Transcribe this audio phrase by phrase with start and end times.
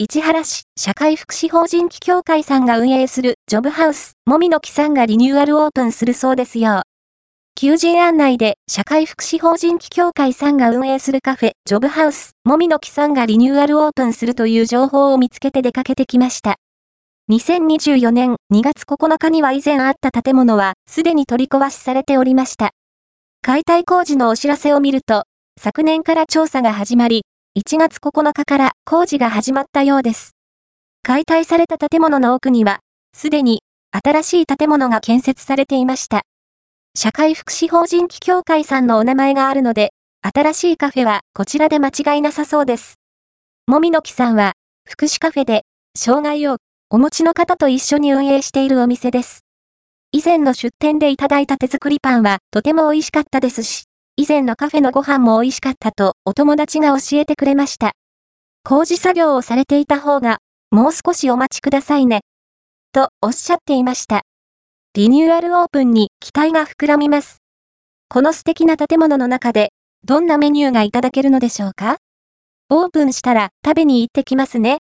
[0.00, 6.82] 市原市社会福祉法人機協会さんが運営するジョブハウス、もみの木さんがリニューアルオープンするそうですよ。
[7.56, 16.54] 求人案内で社会福祉法人機協会さんが運営するカフェ、ジョブハウス、もみの木さんがリニューアルオープンするという情報を見つけて出かけてきました。
[17.32, 22.70] 2024年2月9日には以前あった建物はすでに取り壊しされておりました。
[23.42, 25.24] 解体工事のお知らせを見ると、
[25.60, 27.24] 昨年から調査が始まり、
[27.58, 30.36] 1月9日から工事が始まったようです。
[31.02, 32.78] 解体された建物の奥には、
[33.12, 36.22] すでに新しい建物が建設されていました。
[36.96, 39.90] 社会福祉法人機協会さんのお名前があるので、
[40.22, 42.94] 新しいカフェはこちらで間違いなさそうです。
[43.66, 44.52] もみの木さんは、
[44.88, 45.62] 福祉カフェで、
[45.96, 46.58] 障害を
[46.90, 49.40] お持ちの方と一緒に運営しているお店です。
[50.12, 53.86] 以前の出店でいただいた手作りパンはとても美味しかったですし、
[54.20, 57.92] 以前のカフェのご飯も美味しかったとお友達が教えてくれました。
[58.64, 60.38] 工事作業をされていた方が、
[60.72, 62.22] もう少しお待ちくださいね。
[62.90, 64.22] とおっしゃっていました。
[64.94, 67.42] リニューアルオープンに期待が膨らみます。
[68.08, 69.70] この素敵な建物の中で、
[70.04, 71.98] どんなメニューがいただけるのでしょうか？
[72.70, 74.76] オープンしたら食べに行ってきますね。